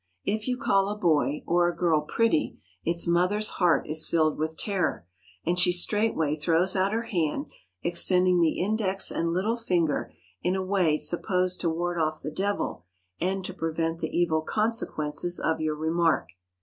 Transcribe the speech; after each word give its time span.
If 0.25 0.47
you 0.47 0.57
call 0.57 0.89
a 0.89 0.97
boy 0.97 1.43
or 1.45 1.67
a 1.69 1.75
girl 1.75 2.01
pretty 2.01 2.57
its 2.83 3.05
mother's 3.07 3.49
heart 3.61 3.85
is 3.87 4.07
filled 4.09 4.35
with 4.39 4.57
terror, 4.57 5.05
and 5.45 5.59
she 5.59 5.71
straightway 5.71 6.35
throws 6.35 6.75
out 6.75 6.91
her 6.91 7.03
hand, 7.03 7.51
extending 7.83 8.39
the 8.39 8.59
index 8.59 9.11
and 9.11 9.31
little 9.31 9.57
finger 9.57 10.11
in 10.41 10.55
a 10.55 10.65
way 10.65 10.97
supposed 10.97 11.61
to 11.61 11.69
ward 11.69 11.99
off 11.99 12.19
the 12.23 12.31
devil 12.31 12.83
and 13.19 13.45
to 13.45 13.53
prevent 13.53 13.99
the 13.99 14.09
evil 14.09 14.41
consequences 14.41 15.39
of 15.39 15.61
your 15.61 15.75
remark. 15.75 16.29